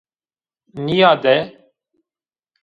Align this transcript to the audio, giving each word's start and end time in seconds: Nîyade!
Nîyade! 0.85 1.35